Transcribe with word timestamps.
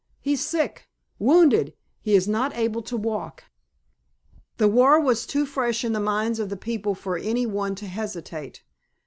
He's 0.19 0.43
sick—wounded—he 0.43 2.15
is 2.15 2.27
not 2.27 2.57
able 2.57 2.81
to 2.81 2.97
walk." 2.97 3.43
The 4.57 4.67
war 4.67 4.99
was 4.99 5.27
too 5.27 5.45
fresh 5.45 5.83
in 5.85 5.93
the 5.93 5.99
minds 5.99 6.39
of 6.39 6.49
the 6.49 6.57
people 6.57 6.95
for 6.95 7.19
any 7.19 7.45
one 7.45 7.75
to 7.75 7.85
hesitate. 7.85 8.63